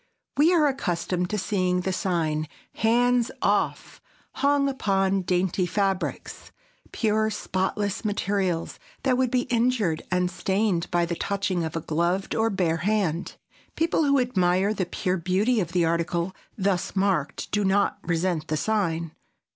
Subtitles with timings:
[0.35, 4.01] We are accustomed to seeing the sign "Hands off!"
[4.33, 11.63] hung upon dainty fabrics,—pure spotless materials that would be injured and stained by the touching
[11.63, 13.35] of a gloved or bare hand.
[13.75, 18.57] People who admire the pure beauty of the article thus marked do not resent the
[18.57, 19.11] sign.